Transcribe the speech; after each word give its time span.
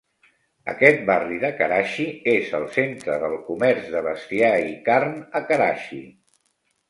Aquest 0.71 1.01
barri 1.09 1.35
de 1.43 1.49
Karachi 1.59 2.05
és 2.31 2.47
el 2.59 2.63
centre 2.77 3.19
del 3.25 3.37
comerç 3.49 3.93
de 3.97 4.01
bestiar 4.07 4.51
i 4.73 4.75
carn 4.89 5.15
a 5.41 5.45
Karachi. 5.53 6.01